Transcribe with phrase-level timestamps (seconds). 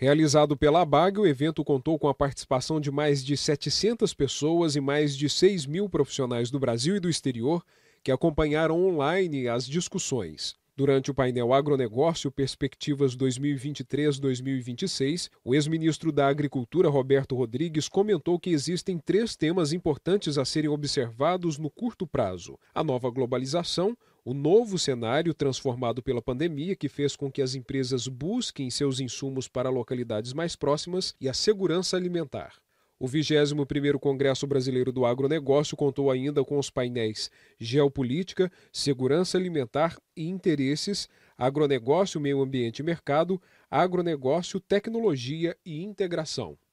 [0.00, 4.80] Realizado pela ABAG, o evento contou com a participação de mais de 700 pessoas e
[4.80, 7.64] mais de 6 mil profissionais do Brasil e do exterior
[8.04, 10.54] que acompanharam online as discussões.
[10.76, 18.98] Durante o painel Agronegócio Perspectivas 2023-2026, o ex-ministro da Agricultura, Roberto Rodrigues, comentou que existem
[18.98, 25.32] três temas importantes a serem observados no curto prazo: a nova globalização, o novo cenário
[25.32, 30.56] transformado pela pandemia, que fez com que as empresas busquem seus insumos para localidades mais
[30.56, 32.54] próximas, e a segurança alimentar.
[33.00, 40.26] O 21º Congresso Brasileiro do Agronegócio contou ainda com os painéis Geopolítica, Segurança Alimentar e
[40.26, 43.40] Interesses, Agronegócio, Meio Ambiente e Mercado,
[43.70, 46.58] Agronegócio, Tecnologia e Integração.